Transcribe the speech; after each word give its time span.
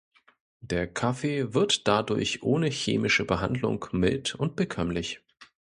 Der 0.61 0.87
Kaffee 0.91 1.53
wird 1.53 1.87
dadurch 1.87 2.41
ohne 2.41 2.69
chemische 2.71 3.23
Behandlung 3.23 3.85
mild 3.91 4.33
und 4.33 4.55
bekömmlich. 4.55 5.21